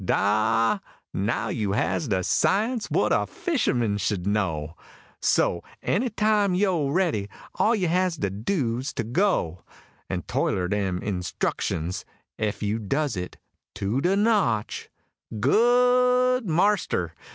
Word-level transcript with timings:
Dah! 0.03 0.79
now 1.13 1.49
you 1.49 1.73
has 1.73 2.07
de 2.07 2.23
science 2.23 2.89
what 2.89 3.13
a 3.13 3.27
fisherman 3.27 3.99
sh'd 3.99 4.25
know; 4.25 4.75
So, 5.19 5.63
any 5.83 6.09
time 6.09 6.55
yo' 6.55 6.89
ready, 6.89 7.29
all 7.53 7.75
you 7.75 7.87
has 7.87 8.17
to 8.17 8.31
do's 8.31 8.93
to 8.93 9.03
go, 9.03 9.61
An' 10.09 10.23
toiler 10.23 10.67
dem 10.67 11.01
instruckshuns 11.01 12.03
ef 12.39 12.63
you 12.63 12.79
does 12.79 13.15
it, 13.15 13.37
to 13.75 14.01
de 14.01 14.15
notch, 14.15 14.89
Good 15.39 16.47
marster! 16.49 17.13